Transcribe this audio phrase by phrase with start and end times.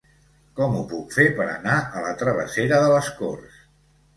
[0.59, 3.63] Com ho puc fer per anar a la travessera de les Corts?